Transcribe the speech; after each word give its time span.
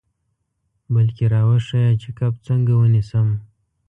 بلکې 0.93 1.23
را 1.33 1.41
وښیه 1.49 1.91
چې 2.01 2.09
کب 2.17 2.33
څنګه 2.47 2.73
ونیسم. 2.75 3.27